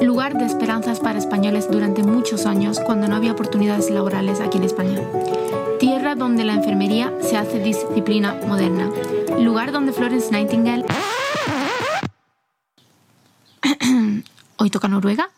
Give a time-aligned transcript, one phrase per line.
[0.00, 4.64] Lugar de esperanzas para españoles durante muchos años cuando no había oportunidades laborales aquí en
[4.64, 4.98] España.
[5.78, 8.90] Tierra donde la enfermería se hace disciplina moderna.
[9.38, 10.84] Lugar donde Florence Nightingale...
[14.56, 15.30] ¿Hoy toca Noruega?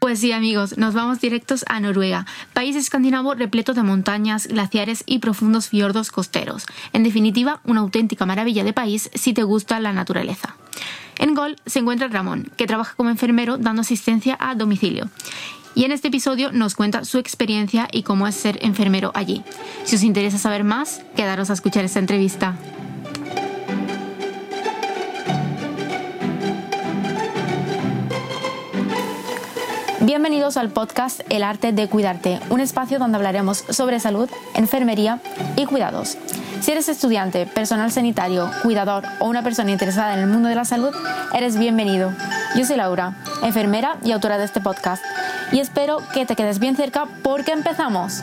[0.00, 5.20] Pues sí, amigos, nos vamos directos a Noruega, país escandinavo repleto de montañas, glaciares y
[5.20, 6.66] profundos fiordos costeros.
[6.92, 10.56] En definitiva, una auténtica maravilla de país si te gusta la naturaleza.
[11.18, 15.08] En Gol se encuentra Ramón, que trabaja como enfermero dando asistencia a domicilio.
[15.74, 19.44] Y en este episodio nos cuenta su experiencia y cómo es ser enfermero allí.
[19.84, 22.56] Si os interesa saber más, quedaros a escuchar esta entrevista.
[30.08, 35.20] Bienvenidos al podcast El arte de cuidarte, un espacio donde hablaremos sobre salud, enfermería
[35.54, 36.16] y cuidados.
[36.62, 40.64] Si eres estudiante, personal sanitario, cuidador o una persona interesada en el mundo de la
[40.64, 40.94] salud,
[41.34, 42.10] eres bienvenido.
[42.56, 45.04] Yo soy Laura, enfermera y autora de este podcast,
[45.52, 48.22] y espero que te quedes bien cerca porque empezamos.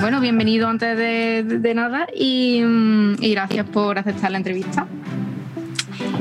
[0.00, 4.86] Bueno, bienvenido antes de, nada mm, y, gracias por aceptar la entrevista.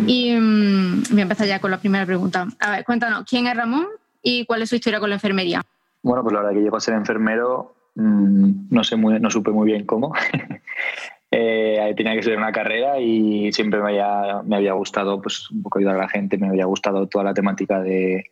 [0.07, 2.47] Y mm, voy a empezar ya con la primera pregunta.
[2.59, 3.85] A ver, cuéntanos, ¿quién es Ramón
[4.23, 5.61] y cuál es su historia con la enfermería?
[6.01, 9.51] Bueno, pues la verdad que llego a ser enfermero, mm, no, sé muy, no supe
[9.51, 10.11] muy bien cómo.
[11.31, 15.61] eh, tenía que ser una carrera y siempre me había, me había gustado pues, un
[15.61, 18.25] poco ayudar a la gente, me había gustado toda la temática de,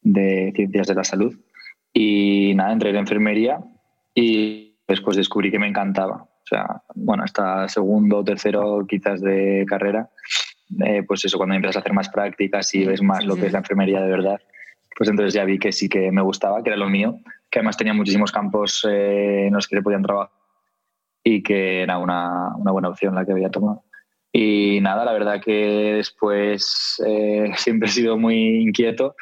[0.00, 1.36] de ciencias de la salud.
[1.92, 3.60] Y nada, entré en enfermería
[4.14, 6.22] y después descubrí que me encantaba.
[6.22, 10.10] O sea, bueno, hasta segundo o tercero quizás de carrera,
[10.84, 13.52] eh, pues eso, cuando empiezas a hacer más prácticas y ves más lo que es
[13.52, 14.40] la enfermería de verdad,
[14.96, 17.18] pues entonces ya vi que sí que me gustaba, que era lo mío,
[17.50, 20.32] que además tenía muchísimos campos eh, en los que se podían trabajar
[21.22, 23.82] y que era una, una, buena opción la que había tomado.
[24.32, 29.16] Y nada, la verdad que después eh, siempre he sido muy inquieto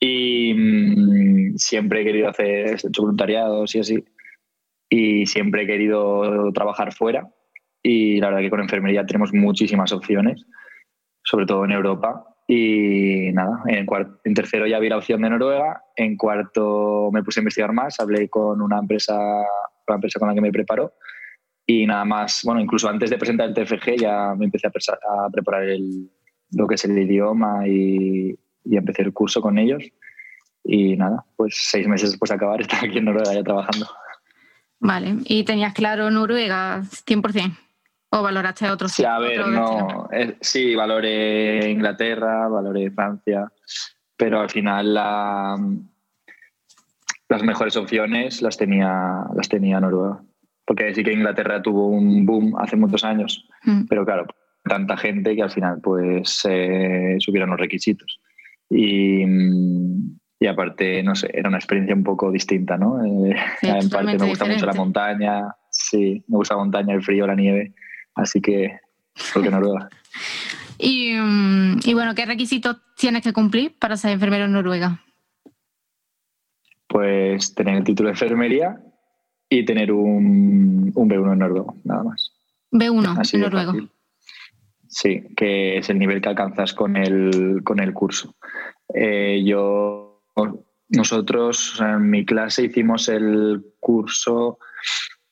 [0.00, 4.04] y mm, siempre he querido hacer, he hecho voluntariados y así
[4.88, 7.28] y siempre he querido trabajar fuera
[7.82, 10.44] y la verdad que con enfermería tenemos muchísimas opciones,
[11.22, 12.24] sobre todo en Europa.
[12.50, 13.86] Y nada, en,
[14.24, 18.00] en tercero ya vi la opción de Noruega, en cuarto me puse a investigar más,
[18.00, 19.18] hablé con una empresa,
[19.86, 20.94] una empresa con la que me preparó
[21.66, 25.28] y nada más, bueno, incluso antes de presentar el TFG ya me empecé a, a
[25.30, 26.10] preparar el,
[26.52, 29.84] lo que es el idioma y, y empecé el curso con ellos.
[30.64, 33.86] Y nada, pues seis meses después de acabar estaba aquí en Noruega ya trabajando.
[34.80, 37.56] Vale, ¿y tenías claro Noruega 100%?
[38.10, 40.08] ¿O valoraste otros Sí, a ver, no.
[40.12, 43.52] Eh, sí, valoré Inglaterra, valoré Francia,
[44.16, 45.56] pero al final la,
[47.28, 50.22] las mejores opciones las tenía, las tenía Noruega.
[50.64, 53.84] Porque sí que Inglaterra tuvo un boom hace muchos años, mm.
[53.88, 54.26] pero claro,
[54.64, 58.20] tanta gente que al final pues eh, subieron los requisitos.
[58.70, 59.24] Y,
[60.40, 63.04] y aparte, no sé, era una experiencia un poco distinta, ¿no?
[63.04, 67.26] Eh, en parte me gusta mucho la montaña, sí, me gusta la montaña, el frío,
[67.26, 67.74] la nieve,
[68.14, 68.78] así que,
[69.34, 69.88] porque Noruega?
[70.78, 75.00] y, mm, y bueno, ¿qué requisitos tienes que cumplir para ser enfermero en Noruega?
[76.86, 78.80] Pues tener el título de enfermería
[79.50, 82.32] y tener un, un B1 en noruego, nada más.
[82.70, 83.72] B1 en noruego.
[84.86, 88.36] Sí, que es el nivel que alcanzas con el, con el curso.
[88.94, 90.07] Eh, yo
[90.88, 94.58] nosotros en mi clase hicimos el curso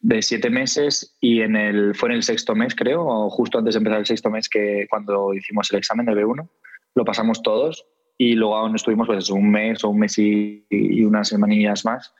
[0.00, 3.74] de siete meses y en el, fue en el sexto mes, creo, o justo antes
[3.74, 6.48] de empezar el sexto mes, que cuando hicimos el examen de B1,
[6.94, 7.86] lo pasamos todos
[8.18, 10.64] y luego aún estuvimos pues, un mes o un mes y,
[11.04, 12.14] unas semanillas más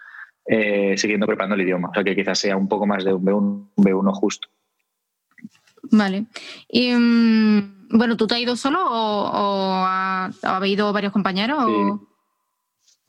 [0.46, 1.90] eh, siguiendo preparando el idioma.
[1.90, 4.48] O sea que quizás sea un poco más de un B1, B1 justo.
[5.90, 6.26] Vale.
[6.68, 11.64] Y mm, bueno, ¿tú te has ido solo o, ha, ha, ido varios compañeros?
[11.64, 12.15] O...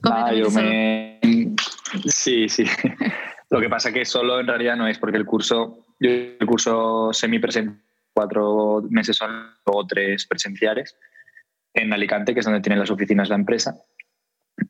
[0.03, 1.19] Ah, yo me...
[2.05, 2.65] Sí, sí.
[3.49, 7.11] Lo que pasa que solo en realidad no es porque el curso, yo el curso
[7.13, 7.81] semipresencial,
[8.13, 10.97] cuatro meses son luego tres presenciales
[11.73, 13.75] en Alicante, que es donde tienen las oficinas la empresa.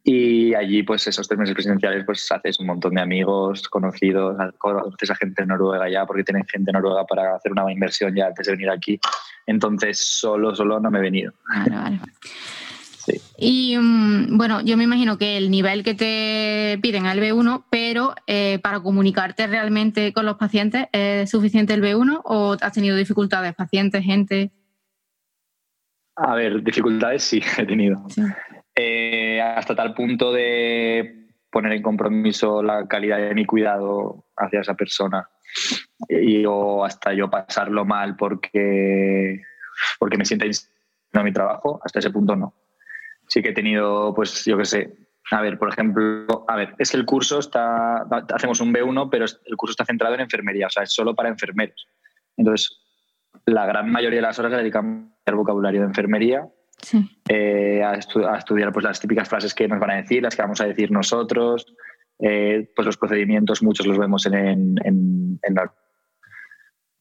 [0.03, 5.12] Y allí, pues esos tres meses presenciales, pues haces un montón de amigos, conocidos, conoces
[5.12, 8.27] a gente en Noruega ya, porque tienen gente en Noruega para hacer una inversión ya
[8.27, 9.00] antes de venir aquí.
[9.45, 11.33] Entonces, solo, solo no me he venido.
[11.47, 12.00] Vale, vale.
[13.38, 17.65] Y mm, bueno, yo me imagino que el nivel que te piden es el B1,
[17.69, 22.95] pero eh, para comunicarte realmente con los pacientes, ¿es suficiente el B1 o has tenido
[22.95, 24.51] dificultades, pacientes, gente?
[26.15, 28.06] A ver, dificultades sí he tenido.
[28.75, 34.75] Eh, hasta tal punto de poner en compromiso la calidad de mi cuidado hacia esa
[34.75, 35.27] persona
[36.09, 39.42] y o hasta yo pasarlo mal porque,
[39.98, 42.54] porque me sienta en mi trabajo, hasta ese punto no.
[43.27, 44.97] Sí que he tenido, pues yo qué sé,
[45.31, 49.25] a ver, por ejemplo, a ver, es que el curso está, hacemos un B1, pero
[49.25, 51.88] el curso está centrado en enfermería, o sea, es solo para enfermeros.
[52.38, 52.79] Entonces,
[53.45, 56.47] la gran mayoría de las horas la dedicamos al vocabulario de enfermería,
[57.27, 60.62] eh, a, estudiar pues, las típicas frases que nos van a decir, las que vamos
[60.62, 61.65] a decir nosotros,
[62.19, 65.73] eh, pues los procedimientos, muchos los vemos en, en, la...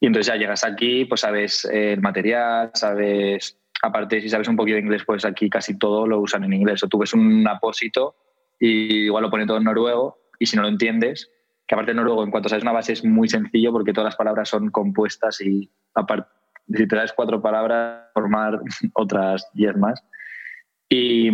[0.01, 4.77] Y entonces ya llegas aquí, pues sabes el material, sabes aparte si sabes un poquito
[4.77, 6.83] de inglés, pues aquí casi todo lo usan en inglés.
[6.83, 8.17] O tú ves un apósito
[8.59, 11.31] y igual lo pone todo en noruego y si no lo entiendes,
[11.67, 14.17] que aparte de noruego, en cuanto sabes una base es muy sencillo porque todas las
[14.17, 16.29] palabras son compuestas y aparte,
[16.73, 18.61] si te das cuatro palabras, formar
[18.95, 20.03] otras diez más.
[20.89, 21.31] Y,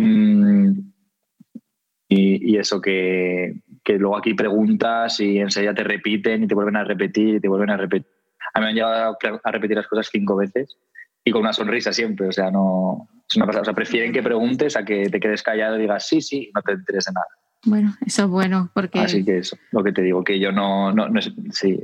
[2.07, 6.83] y, eso que, que, luego aquí preguntas y enseguida te repiten y te vuelven a
[6.83, 8.07] repetir y te vuelven a repetir.
[8.53, 10.77] A mí me han llevado a repetir las cosas cinco veces
[11.23, 12.27] y con una sonrisa siempre.
[12.27, 13.61] O sea, no es una pasada.
[13.61, 16.61] O sea, prefieren que preguntes a que te quedes callado y digas sí, sí, no
[16.61, 17.27] te interese nada.
[17.65, 18.99] Bueno, eso es bueno, porque.
[18.99, 21.79] Así que eso, lo que te digo, que yo no, no, no, sí,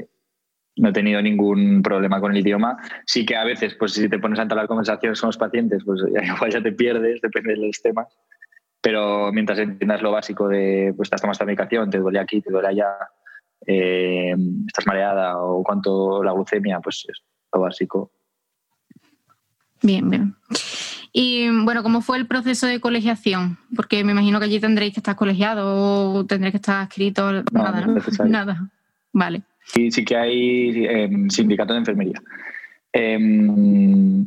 [0.76, 2.78] no he tenido ningún problema con el idioma.
[3.06, 6.02] Sí que a veces, pues si te pones a entablar conversaciones con los pacientes, pues
[6.36, 8.08] igual ya te pierdes, depende de los temas.
[8.82, 12.50] Pero mientras entiendas lo básico de, pues estás tomando esta medicación, te duele aquí, te
[12.50, 12.98] duele allá,
[13.66, 14.34] eh,
[14.68, 17.22] estás mareada o cuánto la glucemia, pues es
[17.54, 18.14] lo básico
[19.82, 20.36] Bien, bien.
[21.12, 23.58] Y bueno, ¿cómo fue el proceso de colegiación?
[23.76, 27.44] Porque me imagino que allí tendréis que estar colegiado o tendréis que estar escrito.
[27.52, 27.98] nada, ¿no?
[28.26, 28.70] Nada.
[29.12, 29.42] Vale.
[29.66, 32.22] Sí, sí que hay em, sindicato de enfermería.
[32.94, 34.26] Em,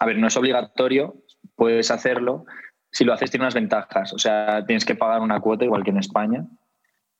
[0.00, 1.16] a ver, no es obligatorio,
[1.54, 2.46] puedes hacerlo.
[2.90, 5.90] Si lo haces tiene unas ventajas, o sea, tienes que pagar una cuota igual que
[5.90, 6.46] en España.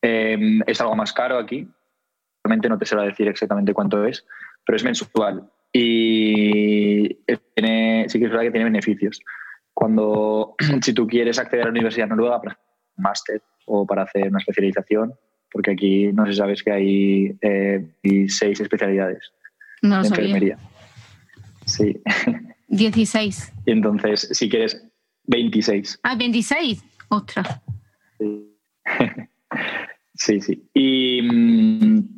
[0.03, 1.69] Em, es algo más caro aquí.
[2.43, 4.25] Realmente no te sé decir exactamente cuánto es,
[4.65, 7.15] pero es mensual y
[7.55, 9.21] tiene, sí que es verdad que tiene beneficios.
[9.75, 12.59] Cuando, si tú quieres acceder a la Universidad Noruega para
[12.97, 15.13] un máster o para hacer una especialización,
[15.51, 17.89] porque aquí no sé si sabes que hay eh,
[18.29, 19.33] seis especialidades
[19.83, 20.59] no de enfermería.
[21.67, 22.01] Sí.
[22.69, 23.53] 16.
[23.67, 24.83] Y entonces, si quieres,
[25.25, 26.01] 26.
[26.03, 26.83] Ah, 26.
[27.11, 27.61] Ostras.
[28.19, 28.57] Sí.
[30.15, 30.69] sí, sí.
[30.73, 32.09] Y mm,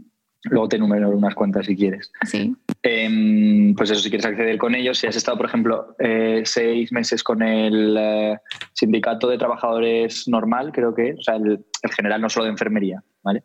[0.45, 2.13] luego te enumero unas cuantas si quieres.
[2.25, 2.55] Sí.
[2.83, 6.91] Em, pues eso, si quieres acceder con ellos, si has estado, por ejemplo, eh, seis
[6.93, 8.39] meses con el eh,
[8.73, 11.63] sindicato de trabajadores normal, creo que, o sea, el,
[11.95, 13.45] general, no solo de enfermería, ¿vale?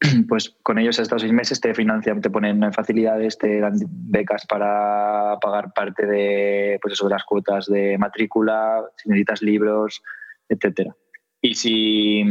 [0.28, 4.46] Pues con ellos has estado seis meses, te financian, te ponen facilidades, te dan becas
[4.46, 10.02] para pagar parte de, pues eso, de las cuotas de matrícula, si necesitas libros,
[10.48, 10.96] etcétera.
[11.42, 12.24] Y si,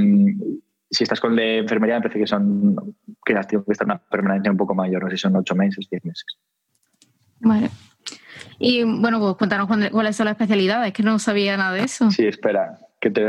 [0.89, 2.95] si estás con de enfermería, me parece que son
[3.25, 5.55] que has tenido que estar una permanencia un poco mayor, no sé si son ocho
[5.55, 6.25] meses, diez meses.
[7.41, 7.69] Vale.
[8.57, 12.11] Y bueno, pues cuéntanos cuáles son las especialidades, que no sabía nada de eso.
[12.11, 13.25] Sí, espera, que te,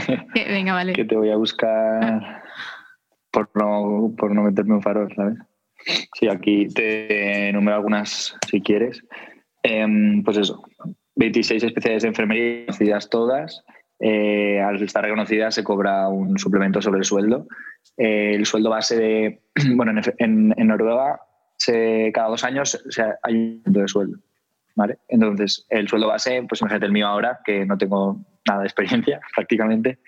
[0.34, 0.92] Venga, vale.
[0.92, 2.42] que te voy a buscar
[3.30, 5.38] por no, por no meterme un farol, ¿sabes?
[6.18, 9.02] Sí, aquí te enumero algunas si quieres.
[9.62, 10.62] Em, pues eso,
[11.16, 13.64] 26 especialidades de enfermería, conocidas todas.
[14.00, 17.46] Eh, al estar reconocida se cobra un suplemento sobre el sueldo.
[17.96, 19.42] Eh, el sueldo base de,
[19.74, 21.20] bueno, en, Noruega
[22.12, 22.84] cada dos años
[23.22, 24.18] hay un aumento de sueldo.
[24.74, 24.98] ¿vale?
[25.08, 29.20] Entonces, el sueldo base, pues imagínate el mío ahora, que no tengo nada de experiencia
[29.34, 30.00] prácticamente,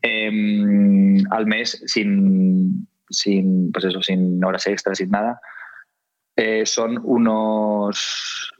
[0.00, 5.40] em, al mes sin, sin, pues eso, sin horas extras, sin nada,
[6.36, 8.52] eh, son unos,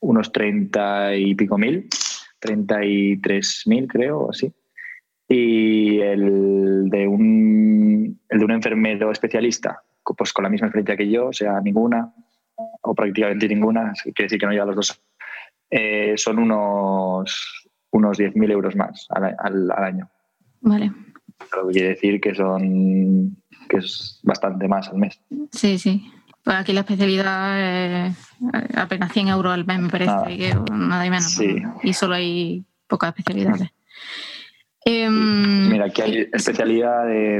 [0.00, 1.88] unos 30 y pico mil
[2.40, 4.52] 33.000 creo, o así.
[5.28, 11.08] Y el de, un, el de un enfermero especialista, pues con la misma experiencia que
[11.08, 12.12] yo, o sea, ninguna,
[12.82, 15.02] o prácticamente ninguna, quiere decir que no llega a los dos,
[15.70, 20.10] eh, son unos, unos 10.000 euros más al, al, año.
[20.60, 20.92] Vale.
[21.56, 23.36] Lo que quiere decir que son
[23.68, 25.20] que es bastante más al mes.
[25.52, 26.02] Sí, sí.
[26.50, 28.16] Pues aquí la especialidad es
[28.74, 31.40] apenas 100 euros al mes, me parece, nada, que nada y menos.
[31.84, 33.70] Y solo hay pocas especialidades.
[34.84, 37.36] Em, Mira, aquí hay especialidad de,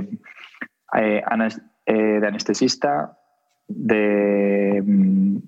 [0.96, 1.24] eh,
[1.86, 3.18] eh, de anestesista,
[3.66, 4.80] de.
[4.86, 5.38] Mm,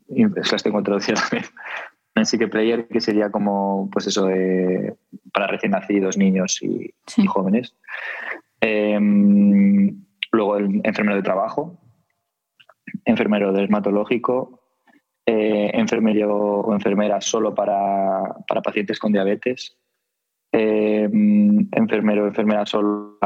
[0.50, 1.30] las tengo traducidas
[2.16, 4.96] en Psyche Player, que sería como, pues eso, de,
[5.32, 6.92] para recién nacidos, niños y,
[7.28, 7.76] jóvenes.
[8.60, 10.02] Em,
[10.32, 11.78] luego el enfermero de trabajo,
[13.04, 14.60] enfermero dermatológico,
[15.26, 18.22] eh, enfermero o enfermera solo para,
[18.62, 19.76] pacientes con diabetes,
[20.54, 23.18] Em, enfermero, enfermera solo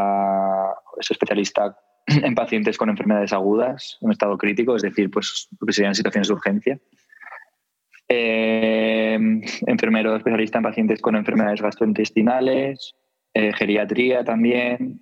[0.98, 5.72] es especialista en pacientes con enfermedades agudas, en estado crítico, es decir, pues lo que
[5.72, 6.78] serían situaciones de urgencia.
[8.08, 12.94] Em, enfermero especialista en pacientes con enfermedades gastrointestinales,
[13.34, 15.00] eh, geriatría también.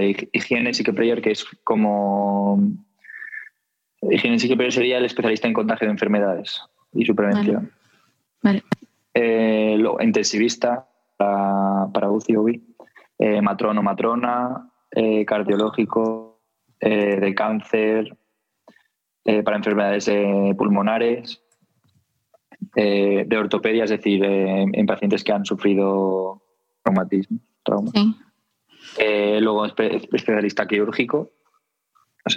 [0.00, 2.60] De higiene psicoplayer, que es como...
[4.02, 6.62] Higiene psicoplayer sería el especialista en contagio de enfermedades
[6.94, 7.70] y su prevención.
[8.42, 8.62] Vale.
[9.12, 12.62] Eh, intensivista para, para UCI UBI,
[13.18, 16.40] eh, matrono matrona, eh, cardiológico,
[16.80, 18.16] de cáncer,
[19.44, 20.10] para enfermedades
[20.56, 21.42] pulmonares,
[22.74, 26.42] de ortopedia, es decir, en pacientes que han sufrido
[26.82, 27.92] traumatismo, trauma.
[28.98, 31.30] Luego especialista quirúrgico,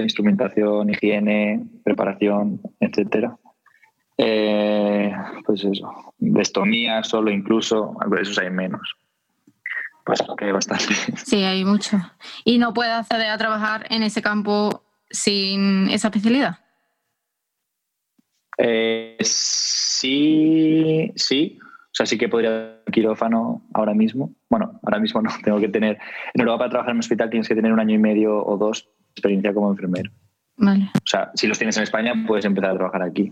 [0.01, 3.37] instrumentación, higiene, preparación, etcétera.
[4.17, 5.11] Eh,
[5.45, 8.95] pues eso, destomía solo incluso, esos hay menos.
[10.05, 10.93] Pues que hay bastante.
[11.17, 11.97] Sí, hay mucho.
[12.43, 16.59] ¿Y no puede acceder a trabajar en ese campo sin esa especialidad?
[18.57, 21.59] Eh, sí, sí.
[21.93, 24.33] O sea, sí que podría quirófano ahora mismo.
[24.49, 25.99] Bueno, ahora mismo no, tengo que tener...
[26.33, 28.57] En Europa para trabajar en un hospital tienes que tener un año y medio o
[28.57, 30.11] dos de experiencia como enfermero.
[30.57, 30.89] Vale.
[30.95, 33.31] O sea, si los tienes en España, puedes empezar a trabajar aquí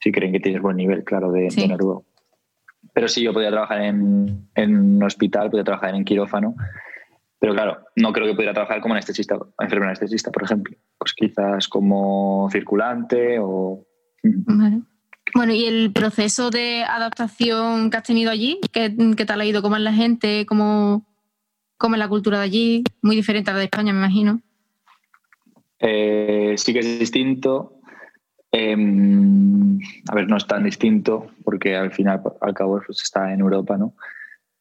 [0.00, 1.68] si creen que tienes buen nivel, claro, de, sí.
[2.92, 6.54] Pero sí, yo podía trabajar en, un hospital, podía trabajar en quirófano,
[7.38, 10.76] pero claro, no creo que pudiera trabajar como anestesista, enfermera anestesista, por ejemplo.
[10.98, 13.84] Pues quizás como circulante o...
[15.34, 18.60] Bueno, ¿y el proceso de adaptación que has tenido allí?
[18.72, 18.90] ¿Qué,
[19.26, 19.62] tal ha ido?
[19.62, 20.46] ¿Cómo es la gente?
[20.46, 21.04] ¿Cómo,
[21.78, 22.84] ¿Cómo es la cultura de allí?
[23.02, 24.40] Muy diferente a la de España, me imagino.
[25.78, 27.80] Eh, sí que es distinto.
[28.52, 29.78] Em,
[30.08, 33.76] a ver, no es tan distinto porque al final, al cabo, pues está en Europa,
[33.76, 33.94] ¿no?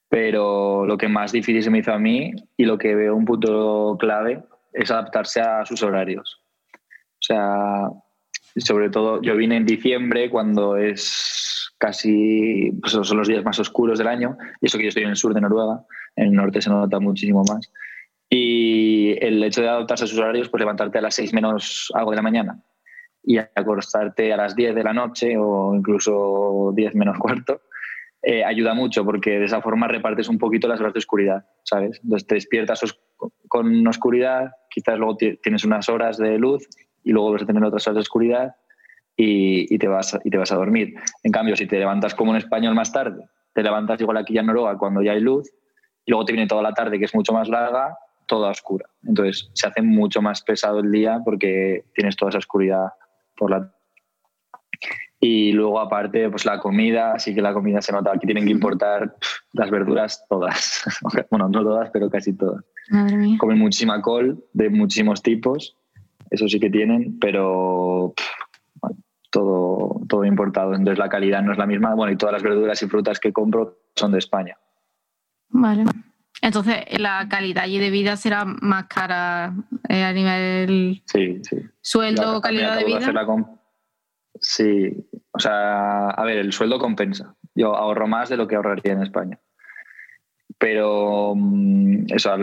[0.10, 3.26] Pero lo que más difícil se me hizo a mí y lo que veo un
[3.26, 4.44] punto clave
[4.74, 6.42] es adaptarse a sus horarios.
[6.74, 7.90] O sea,
[8.62, 13.98] sobre todo yo vine en diciembre cuando es casi, pues son los días más oscuros
[13.98, 15.84] del año y eso que yo estoy en el sur de Noruega,
[16.16, 17.72] en el norte se nota muchísimo más.
[18.30, 22.12] Y el hecho de adaptarse a sus horarios, pues levantarte a las seis menos algo
[22.12, 22.64] de la mañana
[23.24, 27.62] y acostarte a las 10 de la noche o incluso 10 menos cuarto,
[28.22, 32.00] eh, ayuda mucho porque de esa forma repartes un poquito las horas de oscuridad, ¿sabes?
[32.04, 32.82] Entonces te despiertas
[33.48, 36.68] con oscuridad, quizás luego tienes unas horas de luz
[37.06, 38.56] y luego vas a tener otras horas de oscuridad
[39.16, 40.96] y, te vas, y te vas a dormir.
[41.24, 44.48] En cambio, si te levantas como en español más tarde, te levantas igual aquí en
[44.48, 45.50] Noruega cuando ya hay luz
[46.04, 47.96] y luego te viene toda la tarde que es mucho más larga,
[48.28, 48.90] toda oscura.
[49.04, 52.90] Entonces se hace mucho más pesado el día porque tienes toda esa oscuridad
[53.38, 53.72] por la
[55.22, 58.12] y luego aparte pues la comida sí que la comida se nota.
[58.14, 59.16] Aquí tienen que importar
[59.54, 60.84] las verduras todas.
[61.32, 62.64] Bueno no todas pero casi todas.
[63.38, 65.78] Comen muchísima col de muchísimos tipos
[66.36, 68.14] eso sí que tienen pero
[69.32, 72.82] todo todo importado entonces la calidad no es la misma bueno y todas las verduras
[72.82, 74.58] y frutas que compro son de España
[75.50, 75.86] vale
[76.42, 79.54] entonces la calidad y de vida será más cara
[79.90, 83.00] eh, a nivel sí sí ¿Sueldo, calidad de vida?
[84.42, 87.36] Sí, o sea, a ver, el sueldo compensa.
[87.54, 89.40] Yo ahorro más de lo que ahorraría en España.
[90.58, 92.36] Pero mm, eso,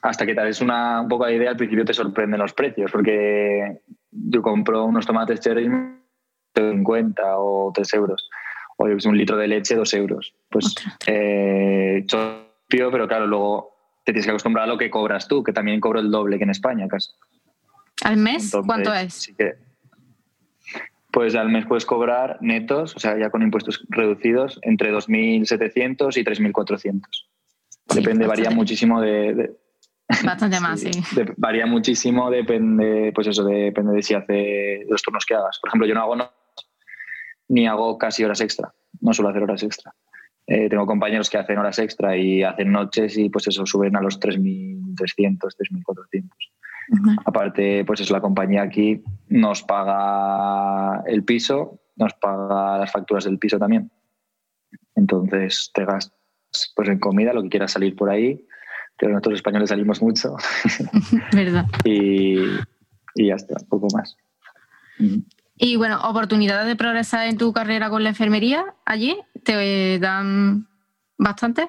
[0.00, 2.90] hasta que te des una, un poco de idea, al principio te sorprenden los precios,
[2.90, 3.80] porque
[4.10, 5.70] yo compro unos tomates cherry
[6.54, 8.28] 50 o 3 euros,
[8.78, 10.34] o un litro de leche 2 euros.
[10.48, 10.74] Pues
[11.06, 12.04] eh,
[12.68, 16.00] pero claro, luego te tienes que acostumbrar a lo que cobras tú, que también cobro
[16.00, 17.10] el doble que en España casi.
[18.02, 18.52] ¿Al mes?
[18.66, 19.32] ¿Cuánto es?
[21.12, 26.24] pues al mes puedes cobrar netos, o sea, ya con impuestos reducidos, entre 2.700 y
[26.24, 27.02] 3.400.
[27.94, 29.54] depende, varía muchísimo de,
[30.24, 30.90] Bastante más, sí.
[31.36, 35.58] varía muchísimo, depende, pues eso, depende de si hace los turnos que hagas.
[35.60, 36.30] Por ejemplo, yo no hago no,
[37.48, 39.94] ni hago casi horas extra, no suelo hacer horas extra.
[40.46, 44.00] Eh, tengo compañeros que hacen horas extra y hacen noches y pues eso, suben a
[44.00, 46.28] los 3.300, 3.400.
[47.24, 53.38] Aparte, pues es la compañía aquí nos paga el piso, nos paga las facturas del
[53.38, 53.90] piso también.
[54.94, 56.12] Entonces te gastas
[56.74, 58.44] pues en comida lo que quieras salir por ahí,
[59.02, 60.36] pero nosotros españoles salimos mucho.
[61.32, 61.66] ¿Verdad?
[61.84, 62.36] y,
[63.16, 64.16] y ya está, poco más.
[65.56, 70.68] Y bueno, oportunidades de progresar en tu carrera con la enfermería allí, ¿te dan
[71.18, 71.68] bastante?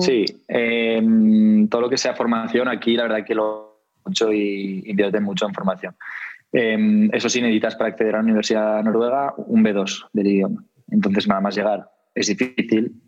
[0.00, 5.20] Sí, em, todo lo que sea formación aquí, la verdad que lo mucho y invierte
[5.20, 5.94] mucho en formación.
[6.50, 10.64] Em, eso sí, necesitas para acceder a la Universidad Noruega un B2 del idioma.
[10.90, 13.03] Entonces, nada más llegar es difícil,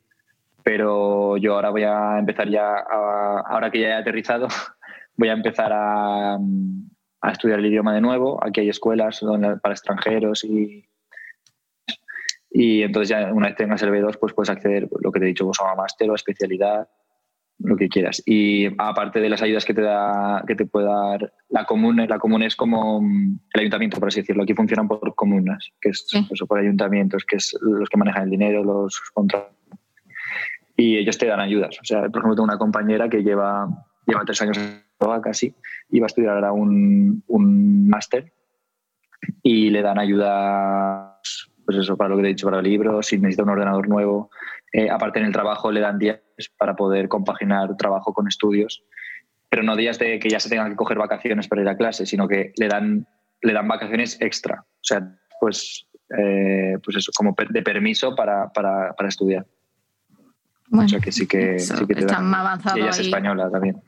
[0.67, 4.49] pero yo ahora voy a empezar ya, ahora que ya he aterrizado,
[5.17, 8.45] voy a empezar a, a, estudiar el idioma de nuevo.
[8.45, 9.21] Aquí hay escuelas
[9.63, 10.85] para extranjeros y,
[12.51, 15.29] y entonces ya una vez tengas el B2, pues puedes acceder, lo que te he
[15.29, 16.89] dicho, vos a máster o a especialidad
[17.61, 18.21] lo que quieras.
[18.27, 22.19] Y aparte de las ayudas que te da, que te puede dar la comuna, la
[22.19, 23.01] comuna es como
[23.55, 24.43] el ayuntamiento, por así decirlo.
[24.43, 28.31] Aquí funcionan por comunas, que es eso, por ayuntamientos, que es los que manejan el
[28.31, 29.56] dinero, los contratos.
[30.77, 31.79] Y ellos te dan ayudas.
[31.81, 33.67] O sea, por ejemplo, tengo una compañera que lleva,
[34.07, 34.59] lleva tres años
[35.23, 35.55] casi
[35.91, 38.33] y va a estudiar ahora un, un máster
[39.43, 43.19] y le dan ayudas, pues eso, para lo que te he dicho, para libros, si
[43.19, 44.31] necesita un ordenador nuevo,
[44.73, 46.21] eh, aparte en el trabajo le dan días
[46.59, 48.85] para poder compaginar trabajo con estudios,
[49.49, 52.07] pero no días de que ya se tengan que coger vacaciones para ir a clase,
[52.07, 53.07] sino que le dan,
[53.43, 54.65] le dan vacaciones extra.
[54.67, 55.87] O sea, pues,
[56.19, 59.47] eh, pues eso, como de permiso para, para, para estudiar.
[60.69, 62.79] Bueno, o sea que sí que, sí que están más avanzados.
[62.79, 63.83] Y ella es española también.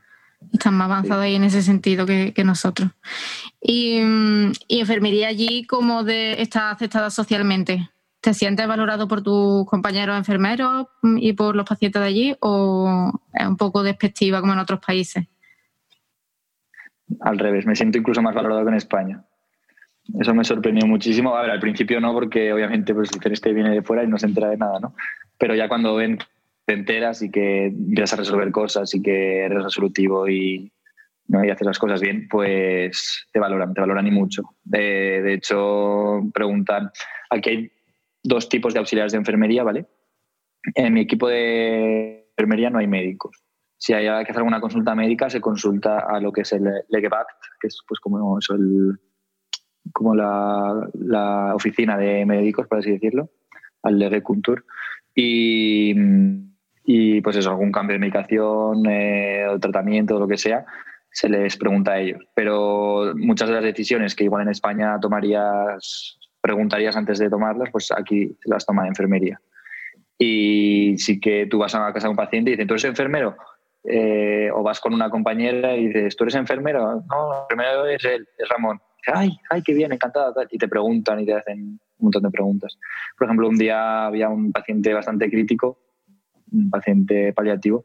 [0.52, 2.90] Están más avanzados ahí en ese sentido que, que nosotros.
[3.60, 7.90] Y, mm, y, enfermería allí, ¿cómo de, está aceptada socialmente?
[8.20, 13.46] ¿Te sientes valorado por tus compañeros enfermeros y por los pacientes de allí o es
[13.46, 15.26] un poco despectiva como en otros países?
[17.20, 19.24] Al revés, me siento incluso más valorado que en España.
[20.18, 21.36] Eso me sorprendió muchísimo.
[21.36, 24.18] A ver, al principio no, porque obviamente pues, el este viene de fuera y no
[24.18, 24.94] se entera de nada, ¿no?
[25.36, 26.18] Pero ya cuando ven
[26.68, 30.70] te enteras y que empiezas a resolver cosas y que eres resolutivo y,
[31.26, 31.42] ¿no?
[31.42, 34.42] y haces las cosas bien, pues te valoran, te valoran y mucho.
[34.64, 36.90] De, de hecho, preguntan,
[37.30, 37.72] aquí hay
[38.22, 39.86] dos tipos de auxiliares de enfermería, ¿vale?
[40.74, 43.42] En mi equipo de enfermería no hay médicos.
[43.78, 47.30] Si hay que hacer alguna consulta médica, se consulta a lo que es el Legevact,
[47.62, 49.00] que es pues como eso, el,
[49.94, 53.30] como la, la, oficina de médicos, por así decirlo,
[53.82, 54.66] al Legekuntur.
[55.14, 55.94] Y,
[56.90, 60.64] y pues eso, algún cambio de medicación eh, o tratamiento o lo que sea,
[61.10, 62.24] se les pregunta a ellos.
[62.34, 67.92] Pero muchas de las decisiones que igual en España tomarías preguntarías antes de tomarlas, pues
[67.92, 69.38] aquí las toma la enfermería.
[70.16, 73.36] Y sí que tú vas a casa de un paciente y dicen, ¿tú eres enfermero?
[73.84, 77.04] Eh, o vas con una compañera y dices, ¿tú eres enfermero?
[77.06, 78.80] No, el enfermero es él, es Ramón.
[79.12, 80.32] ay, ay, qué bien, encantada.
[80.50, 82.78] Y te preguntan y te hacen un montón de preguntas.
[83.18, 85.78] Por ejemplo, un día había un paciente bastante crítico,
[86.52, 87.84] un paciente paliativo,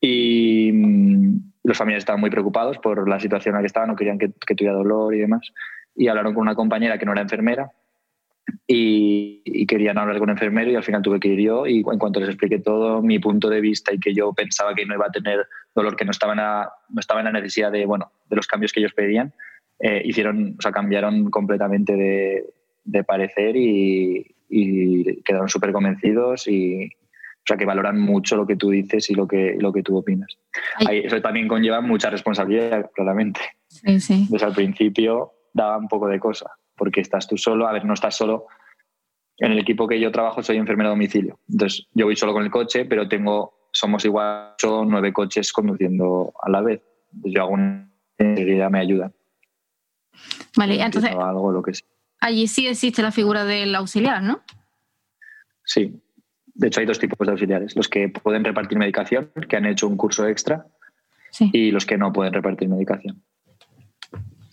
[0.00, 3.96] y mm, los familiares estaban muy preocupados por la situación en la que estaban, no
[3.96, 5.52] querían que, tuviera dolor y demás.
[5.94, 7.70] Y hablaron con una compañera que no era enfermera
[8.66, 11.98] y, querían hablar con un enfermero y al final tuve que ir yo y en
[11.98, 15.06] cuanto les expliqué todo mi punto de vista y que yo pensaba que no iba
[15.06, 18.10] a tener dolor, que no estaba en la, no estaba en la necesidad de, bueno,
[18.30, 19.34] de los cambios que ellos pedían,
[19.80, 26.90] eh, hicieron, o sea, cambiaron completamente de, parecer y, y quedaron súper convencidos y,
[27.48, 30.36] sea, que valoran mucho lo que tú dices y lo que, lo que tú opinas.
[30.90, 33.40] eso también conlleva mucha responsabilidad, claramente.
[33.68, 34.26] Sí, sí.
[34.30, 37.92] Desde el principio daba un poco de cosa porque estás tú solo, a ver, no
[37.92, 38.46] estás solo.
[39.36, 42.44] En el equipo que yo trabajo soy enfermero a domicilio, entonces yo voy solo con
[42.44, 46.82] el coche, pero tengo, somos igual ocho o nueve coches conduciendo a la vez.
[47.12, 49.12] yo hago una enseguida me ayuda.
[50.56, 51.86] Vale, entonces algo, lo que sea.
[52.20, 54.40] allí sí existe la figura del auxiliar, ¿no?
[55.64, 56.00] Sí,
[56.58, 59.86] de hecho hay dos tipos de auxiliares, los que pueden repartir medicación, que han hecho
[59.86, 60.66] un curso extra,
[61.52, 63.22] y los que no pueden repartir medicación.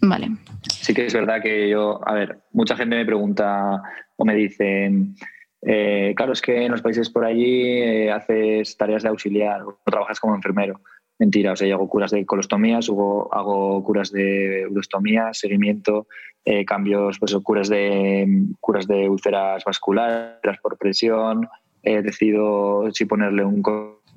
[0.02, 0.30] Vale.
[0.70, 3.82] Sí que es verdad que yo, a ver, mucha gente me pregunta
[4.18, 5.16] o me dicen,
[5.64, 9.80] eh, claro, es que en los países por allí eh, haces tareas de auxiliar o
[9.84, 10.82] trabajas como enfermero.
[11.18, 16.08] Mentira, o sea, yo hago curas de colostomías, hago, hago curas de urostomía, seguimiento,
[16.44, 18.28] eh, cambios, pues curas de
[18.60, 21.48] curas de úlceras vasculares por presión,
[21.86, 23.62] decido si ponerle un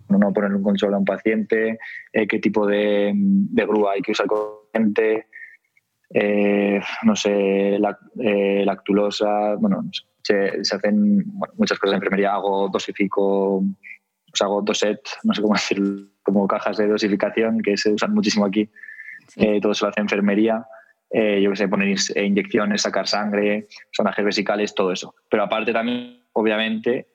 [0.08, 1.78] no ponerle un control a un paciente,
[2.12, 5.26] qué tipo de, de grúa hay que usar con paciente,
[6.10, 9.84] eh, no sé, la, eh, lactulosa, bueno,
[10.22, 11.24] se, hacen
[11.56, 13.62] muchas cosas en enfermería, hago dosifico,
[14.30, 15.80] pues hago doset, no sé cómo decir,
[16.22, 18.70] como cajas de dosificación que se usan muchísimo aquí,
[19.36, 20.66] eh, todo eso lo hace enfermería.
[21.10, 25.14] yo que sé, poner inyecciones, sacar sangre, sonajes vesicales, todo eso.
[25.30, 27.06] Pero aparte también, obviamente,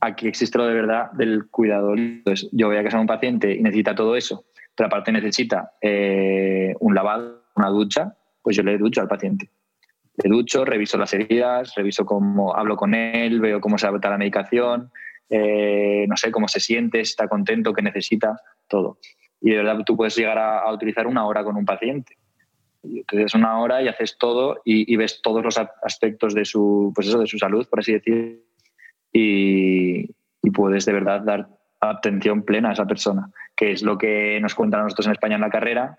[0.00, 1.94] aquí existe lo de verdad del cuidado.
[1.94, 5.72] Entonces, yo voy a casa de un paciente y necesita todo eso, pero aparte necesita
[5.82, 9.50] un lavado, una ducha, pues yo le ducho al paciente.
[10.22, 14.18] Le ducho, reviso las heridas, reviso cómo hablo con él, veo cómo se adapta la
[14.18, 14.90] medicación,
[15.30, 18.98] eh, no sé cómo se siente, si está contento, qué necesita, todo.
[19.40, 22.16] Y de verdad tú puedes llegar a, utilizar una hora con un paciente.
[22.82, 27.18] Entonces una hora y haces todo y, ves todos los aspectos de su, pues eso,
[27.18, 28.44] de su salud, por así decir,
[29.12, 30.10] y,
[30.54, 34.82] puedes de verdad dar atención plena a esa persona, que es lo que nos cuentan
[34.82, 35.98] nosotros en España en la carrera,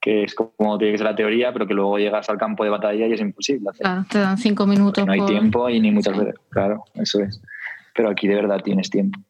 [0.00, 2.70] que es como tiene que ser la teoría, pero que luego llegas al campo de
[2.70, 3.70] batalla y es imposible.
[3.78, 5.06] Claro, te dan cinco minutos.
[5.06, 7.40] no hay tiempo y ni muchas veces, claro, eso es.
[7.94, 9.20] Pero aquí de verdad tienes tiempo.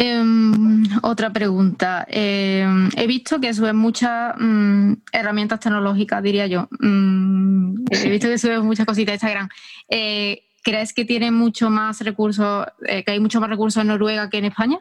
[0.00, 2.06] Em, otra pregunta.
[2.08, 6.68] Em, he visto que suben muchas mm, herramientas tecnológicas, diría yo.
[6.78, 9.48] Mm, he visto que suben muchas cositas de Instagram.
[9.88, 14.28] Eh, ¿Crees que tiene mucho más recursos, eh, que hay mucho más recursos en Noruega
[14.28, 14.78] que en España?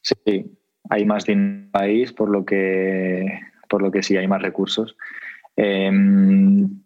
[0.00, 0.56] Sí,
[0.88, 3.26] hay más dinero en el país, por lo que,
[3.68, 4.96] por lo que sí hay más recursos.
[5.56, 6.82] Em,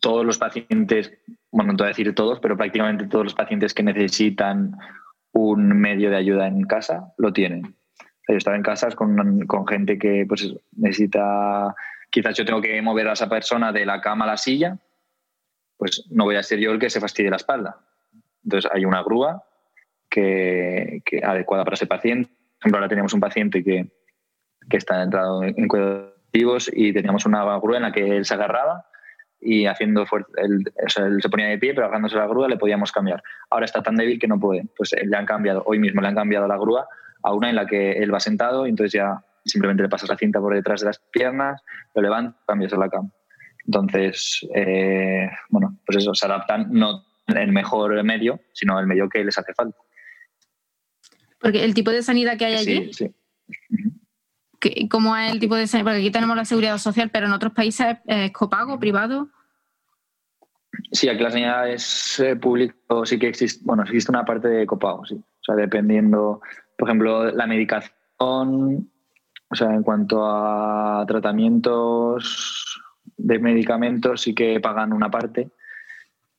[0.00, 1.12] todos los pacientes,
[1.52, 4.74] bueno, no te voy a decir todos, pero prácticamente todos los pacientes que necesitan
[5.32, 7.76] un medio de ayuda en casa, lo tienen.
[8.26, 11.74] Yo estaba en casas con, con gente que pues, necesita,
[12.08, 14.78] quizás yo tengo que mover a esa persona de la cama a la silla,
[15.76, 17.78] pues no voy a ser yo el que se fastidie la espalda.
[18.44, 19.44] Entonces hay una grúa
[20.08, 22.30] que, adecuada para ese paciente.
[22.30, 23.90] Por ejemplo, ahora teníamos un paciente que,
[24.68, 28.86] que está entrado en cuidados y teníamos una grúa en la que él se agarraba
[29.40, 30.64] y haciendo fuerza, él,
[31.20, 33.22] se ponía de pie, pero agarrándose la grúa le podíamos cambiar.
[33.50, 34.66] Ahora está tan débil que no puede.
[34.76, 36.88] Pues le han cambiado, hoy mismo le han cambiado la grúa
[37.22, 40.16] a una en la que él va sentado y entonces ya simplemente le pasas la
[40.16, 41.62] cinta por detrás de las piernas,
[41.94, 43.10] lo levantas, cambias la cama.
[43.66, 49.24] Entonces, eh, bueno, pues eso, se adaptan no el mejor medio, sino el medio que
[49.24, 49.78] les hace falta.
[51.40, 52.92] Porque el tipo de sanidad que hay allí.
[52.92, 53.14] Sí,
[54.60, 54.88] sí.
[54.88, 55.86] ¿Cómo es el tipo de sanidad?
[55.86, 59.28] Porque aquí tenemos la seguridad social, pero en otros países es copago, privado.
[60.90, 64.66] Sí, aquí la sanidad es eh, público, sí que existe, bueno, existe una parte de
[64.66, 65.14] copago, sí.
[65.14, 66.40] O sea, dependiendo,
[66.78, 72.80] por ejemplo, la medicación, o sea, en cuanto a tratamientos
[73.24, 75.48] de medicamentos sí que pagan una parte.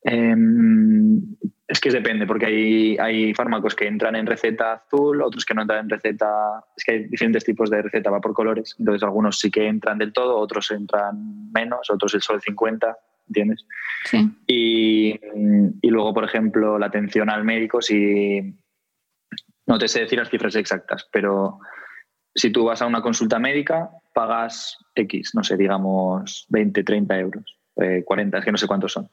[0.04, 1.20] Em,
[1.68, 5.64] es que depende, porque hay, hay fármacos que entran en receta azul, otros que no
[5.64, 6.28] entran en receta.
[6.78, 8.76] Es que hay diferentes tipos de receta, va por colores.
[8.78, 12.96] Entonces, algunos sí que entran del todo, otros entran menos, otros el sol 50
[13.28, 13.66] ¿entiendes?
[14.06, 14.30] Sí.
[14.48, 15.20] Y,
[15.90, 18.56] luego, por ejemplo, la atención al médico, si
[19.66, 21.60] no te sé decir las cifras exactas, pero
[22.36, 27.58] si tú vas a una consulta médica, pagas X, no sé, digamos 20, 30 euros,
[28.06, 29.10] 40, eh, es que no sé cuántos son.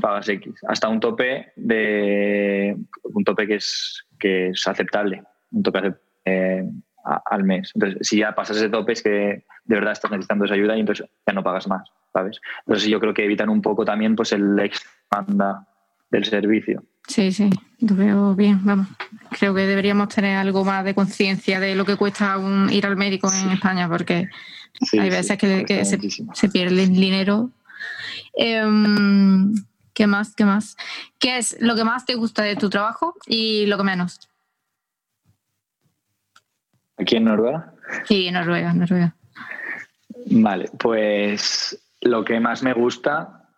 [0.00, 5.94] Pagas X, hasta un tope de un tope que es que es aceptable, un tope
[6.24, 6.64] eh,
[7.04, 7.72] al mes.
[7.74, 10.80] Entonces, si ya pasas ese tope es que de verdad estás necesitando esa ayuda y
[10.80, 11.90] entonces ya no pagas más.
[12.12, 12.40] ¿sabes?
[12.66, 15.66] Entonces yo creo que evitan un poco también pues el expanda
[16.12, 16.84] del servicio.
[17.08, 18.86] Sí, sí, lo veo bien, vamos.
[19.30, 22.38] Creo que deberíamos tener algo más de conciencia de lo que cuesta
[22.70, 24.28] ir al médico en España, porque
[24.92, 27.50] hay veces que, se, pierde el dinero.
[28.34, 29.54] Em,
[29.94, 30.34] ¿Qué más?
[30.34, 30.76] ¿Qué más?
[31.18, 34.20] ¿Qué es lo que más te gusta de tu trabajo y lo que menos?
[36.98, 37.72] ¿Aquí en Noruega?
[38.06, 39.16] Sí, en Noruega, Noruega.
[40.26, 43.48] Vale, pues lo que más me gusta,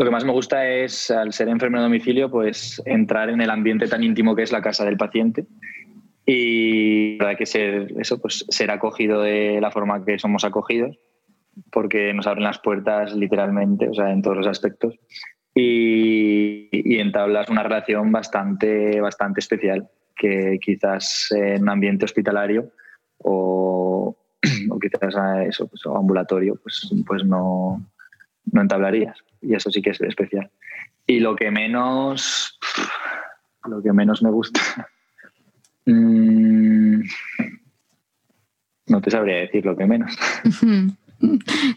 [0.00, 3.50] lo que más me gusta es, al ser enfermero de domicilio, pues entrar en el
[3.50, 5.44] ambiente tan íntimo que es la casa del paciente
[6.24, 10.98] y verdad que ser eso, pues ser acogido de la forma que somos acogidos,
[11.70, 14.94] porque nos abren las puertas literalmente, o sea, en todos los aspectos.
[15.54, 19.86] Y, y entablas una relación bastante, bastante especial,
[20.16, 22.70] que quizás en un ambiente hospitalario
[23.18, 24.16] o,
[24.70, 27.84] o quizás a eso, pues, ambulatorio, pues, pues no,
[28.44, 29.16] no entablarías.
[29.40, 30.50] Y eso sí que es especial.
[31.06, 32.58] Y lo que menos,
[33.66, 34.60] lo que menos me gusta,
[35.86, 37.00] mm,
[38.86, 40.16] no te sabría decir lo que menos.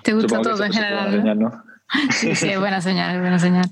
[0.03, 1.63] ¿Te gusta todo en general?
[2.09, 3.65] Sí, sí, buena señal, buena señal.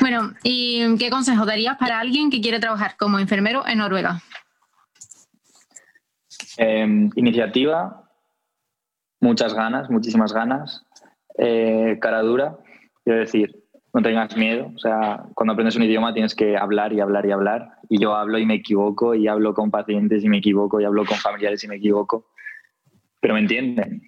[0.00, 4.20] Bueno, ¿y qué consejo darías para alguien que quiere trabajar como enfermero en Noruega?
[6.56, 8.04] Em, iniciativa,
[9.20, 10.83] muchas ganas, muchísimas ganas,
[11.38, 12.58] eh, cara dura,
[13.04, 17.00] quiero decir, no tengas miedo, o sea, cuando aprendes un idioma tienes que hablar y
[17.00, 20.38] hablar y hablar, y yo hablo y me equivoco, y hablo con pacientes y me
[20.38, 22.30] equivoco, y hablo con familiares y me equivoco,
[23.20, 24.02] pero me entienden.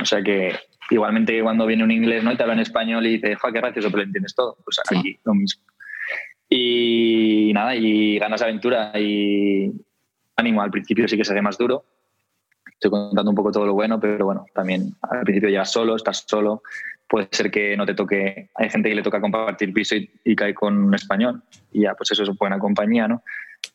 [0.00, 0.52] O sea que
[0.90, 2.32] igualmente cuando viene un inglés ¿no?
[2.32, 5.18] y te habla en español y dice, qué gracioso, pero lo entiendes todo, pues aquí
[5.24, 5.62] lo mismo.
[6.48, 9.72] Y nada, y ganas aventura y,
[10.36, 11.84] ánimo, al principio sí que se hace más duro.
[12.84, 16.26] Estoy contando un poco todo lo bueno, pero bueno, también al principio llegas solo, estás
[16.26, 16.62] solo.
[17.08, 20.52] Puede ser que no te toque, hay gente que le toca compartir piso y, cae
[20.52, 21.42] con un español.
[21.72, 23.22] Y ya, pues eso es buena compañía, ¿no?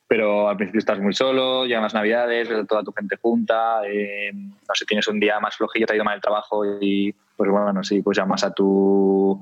[0.07, 4.75] pero al principio estás muy solo, llegan navidades, ves toda tu gente junta, eh, no
[4.75, 7.83] sé, tienes un día más flojillo, te ha ido mal el trabajo y pues bueno,
[7.83, 9.39] sí, pues llamas a tu,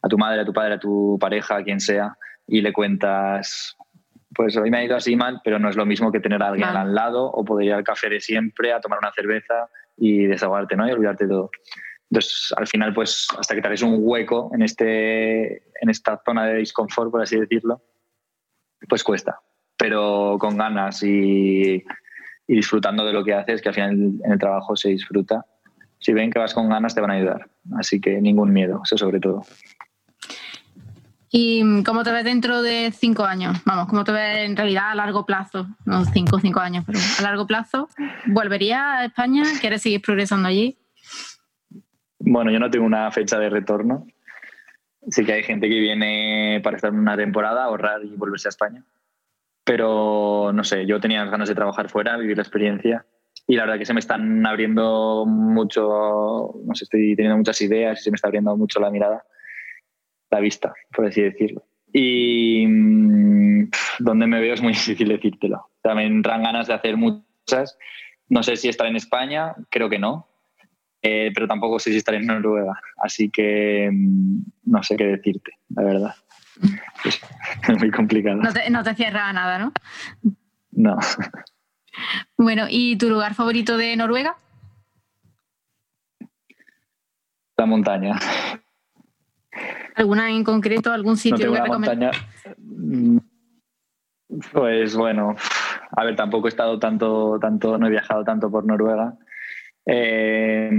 [0.00, 3.76] a tu madre, a tu padre, a tu pareja, a quien sea, y le cuentas,
[4.34, 6.48] pues hoy me ha ido así mal, pero no es lo mismo que tener a
[6.48, 10.26] alguien al lado o poder ir al café de siempre, a tomar una cerveza y
[10.26, 10.88] desahogarte, ¿no?
[10.88, 11.50] Y olvidarte de todo.
[12.10, 16.46] Entonces, al final, pues hasta que te haces un hueco en, este, en esta zona
[16.46, 17.82] de disconfort, por así decirlo,
[18.88, 19.40] pues cuesta
[19.82, 21.82] pero con ganas y,
[22.46, 23.92] disfrutando de lo que haces, que al final
[24.24, 25.44] en el trabajo se disfruta.
[25.98, 27.50] Si ven que vas con ganas, te van a ayudar.
[27.76, 29.42] Así que ningún miedo, eso sobre todo.
[31.32, 33.58] ¿Y cómo te ves dentro de cinco años?
[33.64, 35.66] Vamos, ¿cómo te ves en realidad a largo plazo?
[35.84, 37.88] No cinco, cinco años, pero a largo plazo.
[38.26, 39.42] ¿Volverías a España?
[39.60, 40.78] ¿Quieres seguir progresando allí?
[42.18, 44.06] Bueno, yo no tengo una fecha de retorno.
[45.08, 48.84] Sí que hay gente que viene para estar una temporada, ahorrar y volverse a España
[49.64, 53.06] pero no sé, yo tenía ganas de trabajar fuera, vivir la experiencia
[53.46, 58.00] y la verdad que se me están abriendo mucho, no sé, estoy teniendo muchas ideas
[58.00, 59.24] y se me está abriendo mucho la mirada,
[60.32, 61.62] la vista, por así decirlo.
[61.92, 65.68] Y mm, donde me veo es muy difícil decírtelo.
[65.82, 67.78] También entran ganas de hacer muchas.
[68.28, 70.26] No sé si estar en España, creo que no,
[71.02, 72.80] eh, pero tampoco sé si estar en Noruega.
[72.96, 76.14] Así que mm, no sé qué decirte, la verdad.
[77.04, 78.36] Es muy complicado.
[78.36, 79.72] No te, no te cierra nada, ¿no?
[80.70, 80.96] No.
[82.36, 84.36] Bueno, ¿y tu lugar favorito de Noruega?
[87.56, 88.18] La montaña.
[89.94, 92.10] ¿Alguna en concreto, algún sitio que montaña.
[92.58, 93.18] Mm,
[94.52, 95.36] pues bueno,
[95.90, 99.14] a ver, tampoco he estado tanto, tanto, no he viajado tanto por Noruega.
[99.84, 100.70] Eh,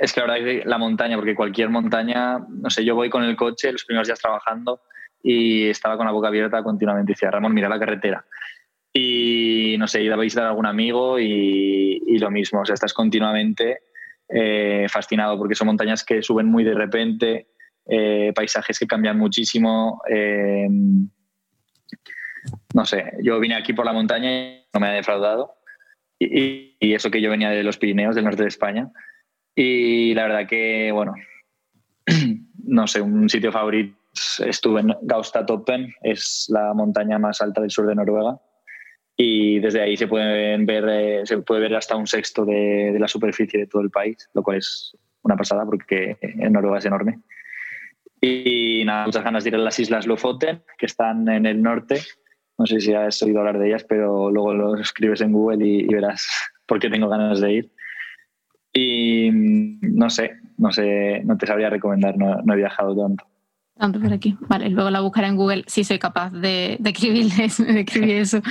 [0.00, 3.22] es que la verdad que la montaña, porque cualquier montaña, no sé, yo voy con
[3.22, 4.80] el coche los primeros días trabajando
[5.22, 7.12] y estaba con la boca abierta continuamente.
[7.12, 8.24] Decía, Ramón, mira la carretera.
[8.92, 12.62] Y no sé, ir a visitar a algún amigo y, lo mismo.
[12.62, 13.82] O sea, estás continuamente
[14.28, 17.48] eh, fascinado porque son montañas que suben muy de repente,
[17.90, 20.00] eh, paisajes que cambian muchísimo.
[20.08, 20.68] Eh,
[22.74, 25.56] no sé, yo vine aquí por la montaña y no me ha defraudado.
[26.18, 28.90] y, eso que yo venía de los Pirineos, del norte de España.
[29.54, 31.14] Y la verdad que, bueno,
[32.64, 33.96] no sé, un sitio favorito.
[34.44, 38.40] Estuve en Gaustatoppen, es la montaña más alta del sur de Noruega.
[39.16, 43.06] Y desde ahí se, pueden ver, eh, se puede ver hasta un sexto de, la
[43.06, 47.20] superficie de todo el país, lo cual es una pasada porque en Noruega es enorme.
[48.20, 52.00] Y nada, muchas ganas de ir a las islas Lofoten, que están en el norte.
[52.58, 55.86] No sé si has oído hablar de ellas, pero luego lo escribes en Google y
[55.86, 56.28] verás
[56.66, 57.72] por qué tengo ganas de ir.
[58.72, 63.24] Y no sé, no sé, no te sabría recomendar, no, he viajado tanto.
[63.76, 64.36] Tanto por aquí.
[64.42, 67.32] Vale, luego la buscaré en Google si soy capaz de, de, escribir,
[68.12, 68.42] eso.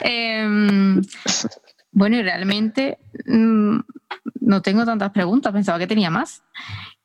[0.00, 1.00] Em,
[1.92, 3.78] bueno, y realmente mm,
[4.40, 6.42] no tengo tantas preguntas, pensaba que tenía más.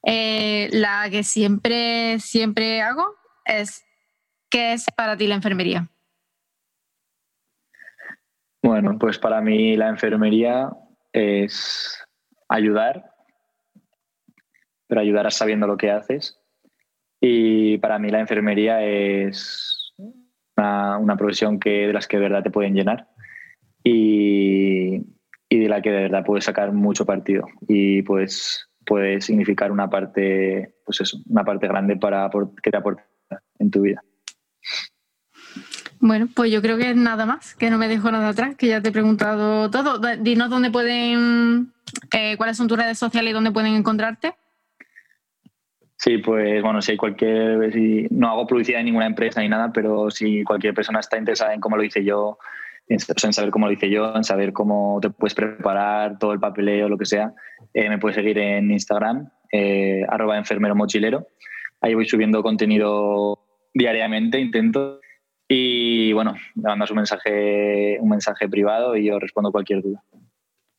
[0.03, 3.83] Eh, la que siempre, siempre hago es,
[4.49, 5.89] ¿qué es para ti la enfermería?
[8.63, 10.69] Bueno, pues para mí la enfermería
[11.13, 12.03] es
[12.49, 13.11] ayudar,
[14.87, 16.39] pero ayudar sabiendo lo que haces.
[17.19, 19.93] Y para mí la enfermería es
[20.57, 23.07] una, profesión que, de las que de verdad te pueden llenar
[23.83, 24.97] y,
[25.49, 30.75] de la que de verdad puedes sacar mucho partido y pues puede significar una parte,
[30.85, 32.29] pues eso, una parte grande para
[32.63, 33.03] que te aporte
[33.59, 34.01] en tu vida.
[35.99, 38.81] Bueno, pues yo creo que nada más, que no me dejo nada atrás, que ya
[38.81, 39.99] te he preguntado todo.
[40.17, 41.73] Dinos dónde pueden,
[42.15, 44.35] eh, cuáles son tus redes sociales y dónde pueden encontrarte.
[45.97, 49.73] Sí, pues bueno, si hay cualquier, si, no hago publicidad en ninguna empresa ni nada,
[49.73, 52.37] pero si cualquier persona está interesada en cómo lo hice yo,
[52.89, 52.99] en,
[53.33, 56.97] saber cómo lo hice yo, en saber cómo te puedes preparar todo el papeleo, lo
[56.97, 57.33] que sea,
[57.73, 61.27] eh, me puedes seguir en Instagram, eh, arroba enfermero mochilero.
[61.81, 63.39] Ahí voy subiendo contenido
[63.73, 64.99] diariamente, intento.
[65.47, 70.03] Y bueno, me mandas un mensaje, un mensaje privado y yo respondo cualquier duda.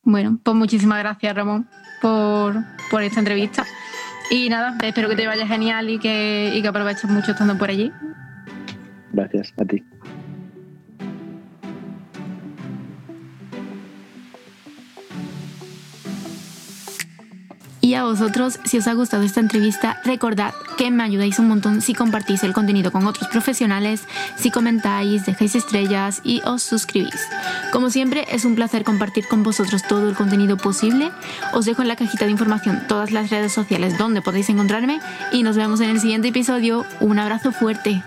[0.03, 1.67] Bueno, pues muchísimas gracias Ramón
[2.01, 2.55] por,
[2.89, 3.65] por esta entrevista.
[4.31, 7.69] Y nada, espero que te vaya genial y que, y que aproveches mucho estando por
[7.69, 7.91] allí.
[9.11, 9.83] Gracias, a ti.
[17.99, 21.93] A vosotros, si os ha gustado esta entrevista, recordad que me ayudáis un montón si
[21.93, 24.03] compartís el contenido con otros profesionales,
[24.37, 27.27] si comentáis, dejáis estrellas y os suscribís.
[27.73, 31.11] Como siempre, es un placer compartir con vosotros todo el contenido posible.
[31.53, 34.99] Os dejo en la cajita de información todas las redes sociales donde podéis encontrarme
[35.33, 36.85] y nos vemos en el siguiente episodio.
[37.01, 38.01] Un abrazo fuerte.